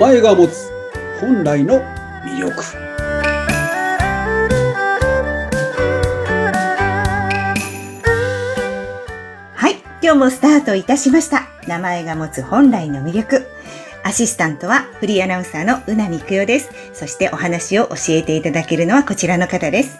[0.00, 0.70] 前が持つ
[1.20, 1.82] 本来の
[2.24, 2.62] 魅力
[9.54, 11.42] はい、今日もスタートいたしました。
[11.68, 13.46] 名前が持つ本来の魅力。
[14.02, 16.70] アシスタントはフリーアナウンサーのうなみくよです。
[16.94, 19.98] そしてお話を教えていただけるのはこちらの方です。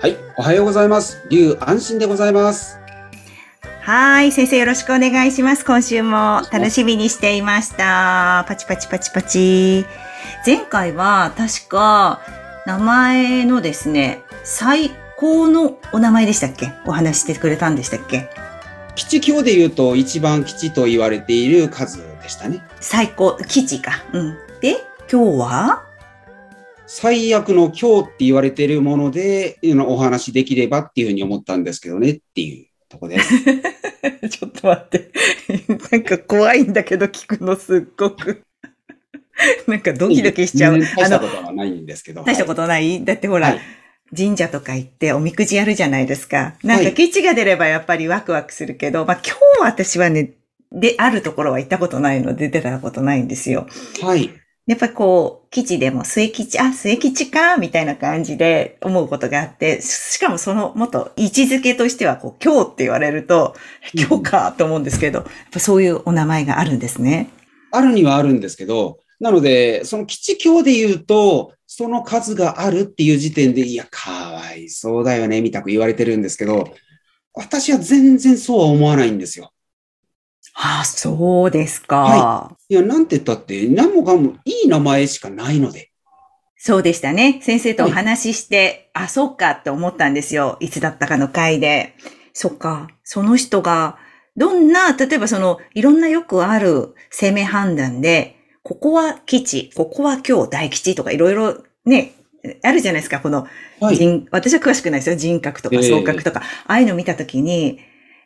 [0.00, 2.79] はいおはようございます龍安心でございます
[3.92, 5.64] はい、先生よろしくお願いします。
[5.64, 8.44] 今週も楽しみにしていました。
[8.46, 9.84] パチパチパチパチ。
[10.46, 12.20] 前回は確か
[12.66, 16.70] 名前のですね、最高のお名前でしたっけ？
[16.86, 18.30] お話ししてくれたんでしたっけ？
[18.94, 24.04] 基地教で言うと一番基地と言われている数でしたね最高、基地か。
[24.12, 24.36] うん。
[24.60, 24.76] で、
[25.10, 25.82] 今日は？
[26.86, 33.34] 最悪の今日って言われているものでお話できればっていうふうに思ったんですけどねっていうとこです
[34.28, 35.10] ちょっと待って。
[35.90, 38.42] なんか怖いんだけど聞くのすっごく。
[39.66, 40.78] なんかドキドキしちゃう。
[40.78, 43.04] 大したことはないんですけど大したことない？
[43.04, 43.60] だってほら、はい
[44.16, 46.56] 神社とか行っておみくじやるじゃないですか。
[46.64, 50.32] なんか基地が出ればやっぱりワクワクするけど、まあ今日は私はね、
[50.72, 53.68] で、あるところは行ったことないので出たことないんですよ。
[54.02, 54.30] はい
[54.70, 63.56] やっぱりこう、基地でも末吉、あ、末吉か、みたいな感じで思うことがあって、しかもそのもっと位置づけとしては、こう、今日って言われると、
[63.94, 67.30] うん今日かと思うんですけど、やっぱそういうお名前があるんですね。
[67.72, 76.72] あるにはあるんですけど、なので、その基地教で言うと、その数があるっていう時点で、いや、かわいそうだよね、みたく言われてるんですけど、
[77.34, 79.50] 私は全然そうは思わないんですよ。
[80.62, 81.96] ああ、そうですか。
[81.96, 85.90] はいや、なんて言ったって、何もかもいい名前しかないので。
[86.56, 87.40] そうでしたね。
[87.42, 90.58] 先生とお話しして、あ、そっかって思ったんですよ。
[90.60, 91.94] いつだったかの回で。
[92.34, 92.88] そっか。
[93.02, 93.96] その人が、
[94.36, 102.12] どんな、例えばその、いろんなよくある生命判断で、ここは基地、ここは今日大吉とかいろいろね、
[102.62, 103.20] あるじゃないですか。
[103.20, 103.46] この
[103.80, 103.96] はい。
[103.96, 105.16] 人、私は詳しくないですよ。
[105.16, 107.80] 人格とかええ総格とか、ああいうの見たときに、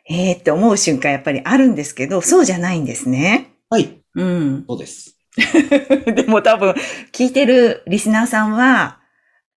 [0.07, 3.53] えーって思う瞬間やっぱりあるんですけど、そうじゃないんですね。
[3.69, 4.01] はい。
[4.15, 4.65] うん。
[4.67, 5.17] そうです。
[6.15, 6.75] でも多分、
[7.11, 8.99] 聞いてるリスナーさんは、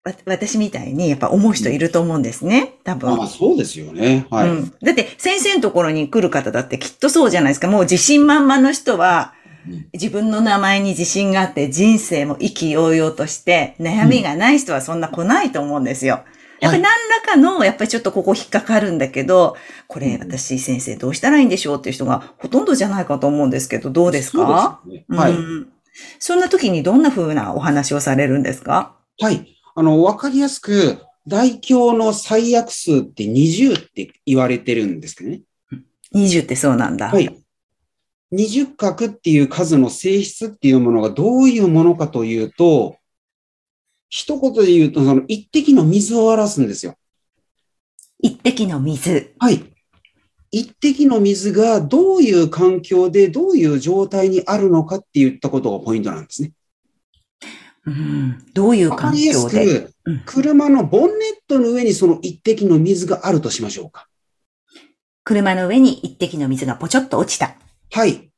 [0.04, 2.76] わ私みたいにやっぱ思う人いると思うんですね。
[2.86, 3.10] 多分。
[3.10, 4.26] まあまあ、そうですよね。
[4.30, 4.50] はい。
[4.50, 4.74] うん。
[4.82, 7.68] だって先生のところに来る方だってきっとそうじゃないですか。
[7.68, 9.34] もう自信満々の人は
[9.68, 16.24] うん自分の名前に自信があって人生も意気揚々として悩みがない人はそんな来ないと思うんですよ。
[16.60, 19.56] やっぱり何らかの、やっぱりちょっとここ引っかかるんだけど、
[19.88, 24.82] これうん私先生どうしたらいいんでしょうっていう人がほとんどじゃないかと思うんですけど、どうですか？
[24.84, 25.24] そうですよね。
[25.24, 25.34] はい。
[25.34, 25.68] うん
[26.20, 28.96] そんな時にどんな風なお話をされるんですか？
[29.20, 29.58] はい。
[29.74, 35.42] あの、わかりやすく、大凶の最悪数って20って言われてるんですけどね。
[36.14, 37.10] ?20 ってそうなんだ。
[37.10, 37.36] はい。
[38.32, 42.97] 二十角っていう数の性質っていうものがどういうものかというと、
[44.10, 46.96] 一言で言うと、その一滴の水を表すんですよ。
[48.22, 49.34] 一滴の水。
[49.40, 49.64] はい。
[50.50, 56.54] 一滴の水がどういう環境でどういう状態にあるのかって言ったことがポイントなんですね。
[57.86, 59.82] うん、どういう環境で？
[59.82, 64.08] く、うん車のボンネットの上にその一滴の水があるとしましょうか。
[65.26, 67.58] 車の上に一滴の水がポチョッと落ちた。
[67.92, 68.30] はい。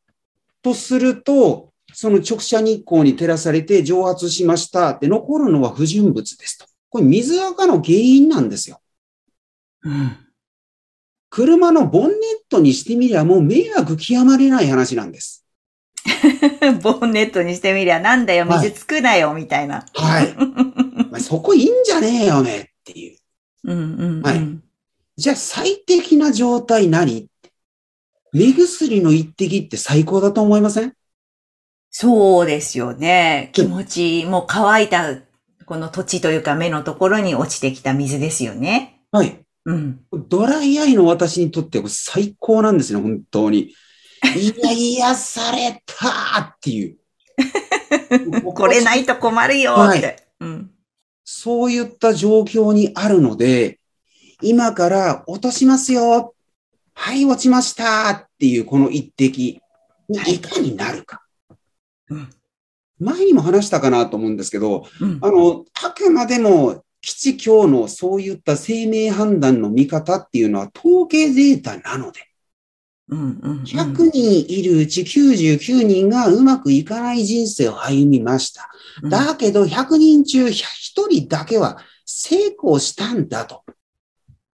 [0.64, 6.66] とすると、その直射日光に照らされて蒸発しましたって残るのは不純物ですと。
[6.90, 8.82] これ水垢の原因なんですよ。
[9.84, 10.18] うん。
[11.30, 12.20] 車のボンネッ
[12.50, 15.46] トにしてみりゃもう迷惑極まれない話なんです。
[16.82, 19.86] ボンネットにしてみりゃなんだよ、はい水つくなよ、みたいな。
[19.94, 20.36] はい。
[21.10, 23.18] お前そこいいんじゃねえよねっていう。
[23.66, 24.22] うんうんうん。
[24.22, 24.60] はい
[25.18, 27.28] じゃあ最適な状態何？
[28.32, 30.94] 目薬の一滴って最高だと思いません？
[31.92, 33.50] そうですよね。
[33.54, 35.16] 気持ち、もう乾いた、
[35.66, 39.02] この土地というか目のところに落ちてきた水ですよね。
[39.12, 39.40] はい。
[39.66, 40.00] うん。
[40.28, 43.74] ドライアイの私にとっては最高なんですね、本当に。
[44.36, 46.98] いや、癒されたっていう。
[48.54, 50.28] これないと困るよって。
[50.40, 50.72] うん。
[51.24, 53.80] そういった状況にあるので、
[54.42, 56.34] 今から落としますよ。
[56.94, 59.62] はい、落ちましたっていうこの一滴
[60.10, 61.22] にいかになるか。
[62.10, 62.30] うん
[63.00, 65.20] 前にも話したかなと思うんですけど、うん。
[65.22, 72.20] あの、あくまでも基地教のそういった生命判断の見方っていうのは統計データなので、
[73.08, 73.64] うんうんうん。
[73.64, 78.70] 100人いるうち99人がうまくいかない人生を歩みました。
[79.02, 80.52] うんだけど100人中1
[81.10, 83.64] 人だけは成功したんだと。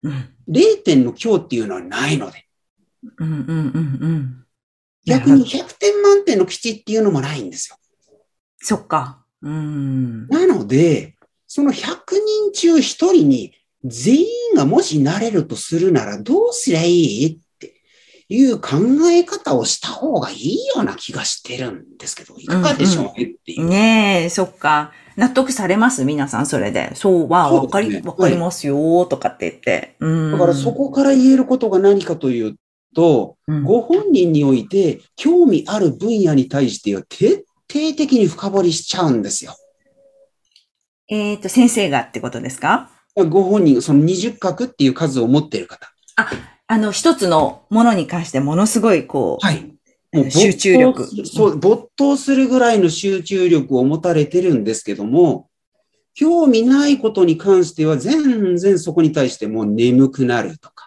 [0.04, 2.46] うん0点の今日っていうのはないので。
[3.18, 4.45] うんうんうんうん。
[5.06, 7.76] 逆に100点満点の基地っていうのもないんですよ。
[8.58, 9.24] そっか。
[9.42, 10.26] うん。
[10.28, 11.14] なので、
[11.46, 13.52] その100人中1人に
[13.84, 14.26] 全員
[14.56, 17.74] がもしなれるとするならどうすりゃいいって
[18.28, 18.70] いう考
[19.10, 23.68] え方をした方がいいような気がしてるんですけど、いかがでしょうねっていう。
[23.68, 24.92] ねえ、そっか。
[25.16, 26.94] 納得されます皆さん、それで。
[26.94, 29.96] そうは、そうですねわかり、わかりますよ、とかって言って。
[30.00, 30.32] うん。
[30.32, 32.56] だからそこから言えることが何かという
[32.96, 39.54] と、うん、ご本人において興味ある分野に対しては徹底的に深掘りしちゃうんですよ。
[41.08, 42.90] えっ、と、先生がってことですか？
[43.14, 45.92] ご本人、その20画っていう数を持っている方。
[46.66, 49.72] あの、一つのものに関してものすごい、こう、はい。
[50.12, 55.48] もう集中力そう、没頭するぐらいの集中力を持たれてるんですけども、
[56.14, 60.85] 興味ないことに関しては全然そこに対してもう眠くなるとか、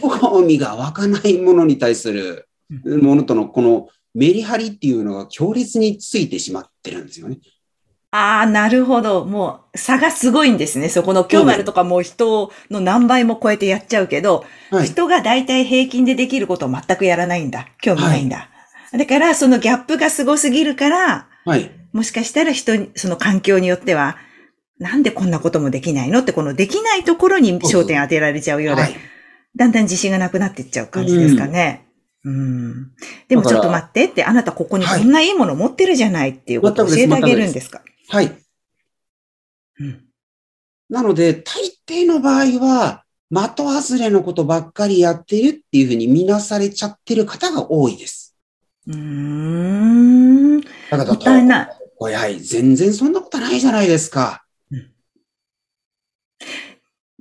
[0.00, 2.48] 興味が湧かないものに対する
[2.84, 7.38] ものとのこのメリハリっていうのが強烈についてしまってるんですよね。
[8.14, 9.24] ああ、なるほど。
[9.24, 10.90] もう、差がすごいんですね。
[10.90, 14.86] そこの興味あるとかもう人の何倍も超えてやっちゃうけど、はい。
[14.86, 17.68] 人が大体平均でできることを全くやらないんだ。
[17.80, 18.50] 興味ないんだ。
[18.92, 21.70] だから、そのギャップがすごすぎるから、はい。
[21.94, 24.18] もしかしたら人に、その環境によっては、
[24.78, 28.96] なんでこんなこともできないのって、このできないところに焦点当てられちゃうようで、はい。
[29.54, 31.86] だんだん自信がなくなっていっちゃう感じですかね。
[32.24, 32.92] うん。
[33.28, 37.82] でもちょっと待ってって、あなたここにこんないいもの持ってるじゃないっていうことを教えてあげるんですか？
[38.08, 38.32] はい。
[39.80, 40.04] うん。
[40.88, 48.36] なので、大抵の場合は、的外れのことばっかりやってるっていうふうに見なされちゃってる方が多いです。
[48.86, 50.60] うーん。
[50.60, 51.68] だからもったいない。
[51.98, 54.41] おいはい、全然そんなことないじゃないですか。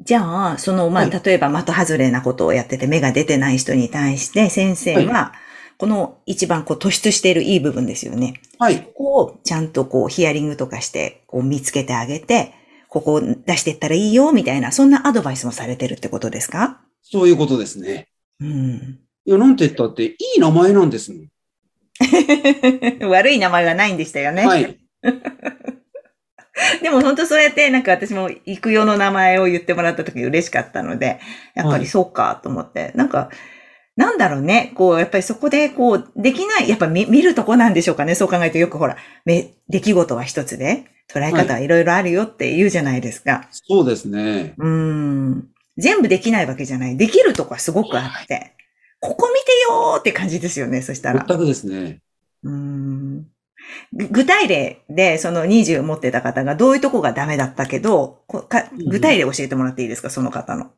[0.04, 5.34] じゃあ、その、まあ、はい例えば的外れなことをやってて目が出てない人に対して、先生は、
[5.78, 8.40] この一番こう突出しているいい部分ですよね。
[8.60, 8.82] はい。
[8.84, 12.54] ここをちゃんとこうヒアリングとかして、こう見つけてあげて、
[12.88, 16.82] ここを出していったらいいよ、みたいな、そんなアドバイスもされてるってことですか？
[17.04, 18.08] そういうことですね。
[18.40, 19.00] うん。
[19.26, 21.28] いや、なんて言ったって、いい名前なんですもん。
[23.10, 24.46] 悪い名前はないんでしたよね。
[24.46, 24.78] はい。
[26.82, 31.20] でも本当そうやって、なんか私も行くよの名前を言ってもらった時嬉しかったので、
[31.56, 33.30] やっぱりそうかと思って、なんか、
[33.96, 43.48] なんだろうね、こう、やっぱりそこで、こう、できない、やっぱ見見るとこなんでしょうかね、そう考えるとよくほら、め出来事は一つで、捉え方はいろいろあるよって言うじゃないですか。
[43.52, 44.54] そうですね。
[44.58, 45.48] うーん。
[45.78, 46.96] 全部できないわけじゃない。
[46.96, 48.54] できるとこはすごくあって、
[49.00, 51.26] ここ見てよーって感じですよね、そしたら。
[51.28, 52.02] 全くですね。
[52.44, 53.26] うーんぐ
[53.94, 58.22] 具体例で、その20持ってた方がどういうとこがダメだったけど、
[58.88, 60.72] 具体例教えてもらっていいですか、その方の。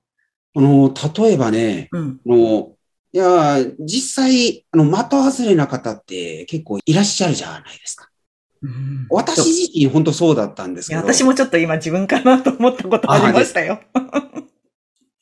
[0.56, 2.20] あの、例えばね、うん。
[2.26, 2.72] あの、
[3.12, 8.10] いや、実際、あの、的外れな方って結構いらっしゃるじゃないですか。
[8.64, 11.02] うん私自身本当そうだったんですけど。
[11.02, 13.82] 私もちょっな自分かなと思ったことありましたよ。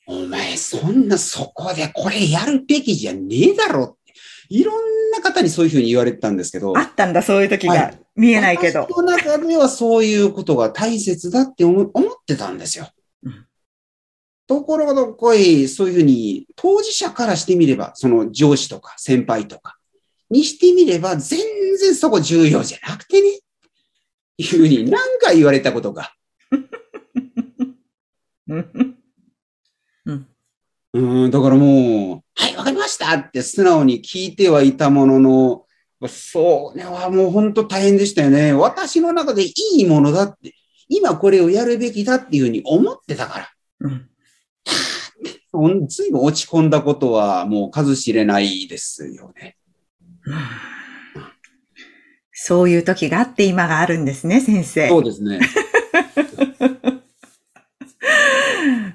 [0.06, 4.01] お前、そんな、そこでこれやるべきじゃねえだろって。
[4.48, 6.76] いろんな方にそういうふうに言われてたんですけど。
[6.76, 7.74] あったんだ、そういう時が。
[7.74, 8.82] はい見えないけど。
[8.82, 12.88] 私の中ではそういうことが大切だって思思ってたんですよ。
[13.24, 13.46] うん
[14.48, 19.78] ところがどっこい、そういうふうに、当事者からしてみれば、その上司とか先輩とか
[20.28, 21.38] にしてみれば、全
[21.78, 23.38] 然そこ重要じゃなくてね。
[24.36, 26.12] いうふうに何回言われたことが。
[30.04, 30.26] うん
[30.94, 35.66] うん、だからもう、はい、わかりましたって素直に聞いてはいたものの、
[36.08, 38.52] そうね、はもう本当大変でしたよね。
[38.52, 40.54] 私の中でいいものだって、
[40.88, 43.48] 今これをやるべきだっていうふうに思ってたから。
[43.80, 44.08] うん
[45.86, 49.56] ずいぶん落ち込んだことはもう数知れないですよね。
[52.32, 54.88] そういう時があって今があるんですね、先生。
[54.88, 55.40] そうですね。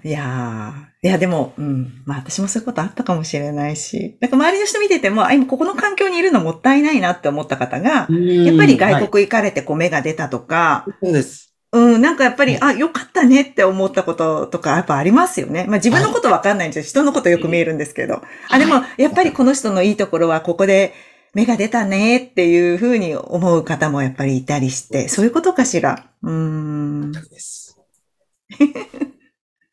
[0.03, 0.86] いやー。
[1.03, 2.01] いや、でも、うん。
[2.05, 4.17] まあ私もそういうことあったかもしれないし。
[4.19, 11.53] なんか周りの人見てても、あ、今ここの環境にいるのもったいないなって思った方が、ややっぱり外はい国行かれてこう目が出たとか、そうです。
[11.71, 15.65] うん、なんかやっぱり、はあ、よかったねって思ったこととかやっぱありますよね。
[15.67, 16.89] まあ自分のことわかんないんですよ。
[16.89, 18.21] 人のことよく見えるんですけど。
[18.49, 20.93] あ、でも、やっぱりこの人のいいところはここで
[21.35, 26.09] 目が出たねっていうふうに思う方もやっぱりいたりして、そういうことかしら？
[26.23, 27.11] うーん。
[27.11, 27.77] です。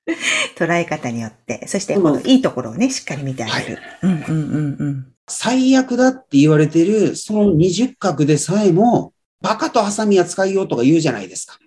[0.57, 3.79] 捉え方によって、そしてこのいいところをね、しっかり見てあげる。
[4.03, 11.59] うんうんうん最悪だって言われてる、その二十角でさえも、バカとハサミは使いようとか言うじゃないですか。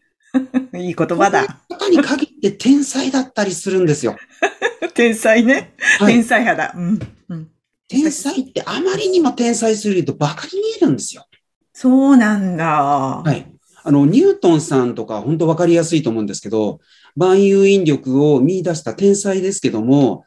[0.73, 0.81] うん。
[0.81, 1.61] いい言葉だ。
[1.67, 4.15] 方に限って天才だったりするんですよ。
[4.93, 5.73] 天才ね。
[5.99, 6.73] はい天才派だ。
[6.77, 6.99] うん。
[7.29, 7.47] うん。
[7.87, 11.25] 天才ってあまりにも天才するとバカに見えるんですよ。
[11.73, 12.65] そうなんだ。
[12.65, 13.45] はい。
[13.83, 16.79] あの、ニュートンさんとか本当わかりやすいと思うんですけど、
[17.17, 20.25] 万有引力を見出した天才ですけども、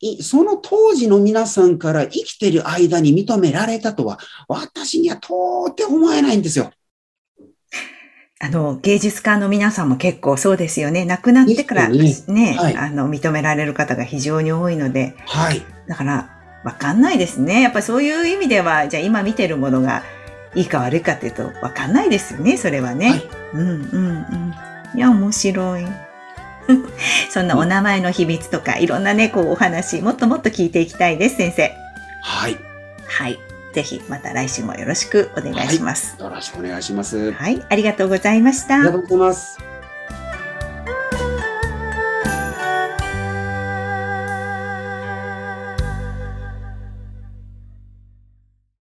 [0.00, 4.18] いその当時の皆さんから生きてる間に認められたとは、
[4.48, 5.34] 私には到
[5.76, 6.70] 底思えないんですよ。
[8.42, 11.04] あの、芸術家の皆さんも結構そうですよね。
[11.04, 15.62] 亡くなってからですね、はいあの、認められる方が非常に多いので、はい。
[15.86, 16.30] だから、
[16.64, 17.60] わかんないですね。
[17.60, 20.04] やっぱりそういう意味では、じゃあ今見てるものが
[20.54, 23.10] いいか悪いかっていうと、わかんないですよね、それはね。
[23.10, 24.98] はいうんうんうん。
[24.98, 25.84] いや、面白い。
[27.30, 31.72] そんなお名前の秘密とか、いろんなね、こうお話、もっともっと聞いていきたいです、先生。
[32.22, 32.56] はい。
[33.06, 33.38] はい。
[33.72, 36.16] ぜひ、また来週もよろしくお願いします。
[36.18, 37.32] よろしくお願いします。
[37.32, 37.62] はい。
[37.68, 38.76] ありがとうございました。
[38.76, 39.69] ありがとうございます。